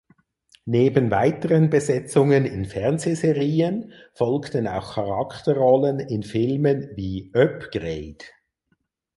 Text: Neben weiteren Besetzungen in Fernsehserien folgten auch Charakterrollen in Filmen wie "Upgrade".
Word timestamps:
Neben 0.65 1.11
weiteren 1.11 1.69
Besetzungen 1.69 2.47
in 2.47 2.65
Fernsehserien 2.65 3.93
folgten 4.15 4.67
auch 4.67 4.95
Charakterrollen 4.95 5.99
in 5.99 6.23
Filmen 6.23 6.89
wie 6.95 7.29
"Upgrade". 7.35 8.17